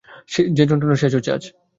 [0.51, 1.43] যে যন্ত্রণা শেষ হচ্ছে আজ।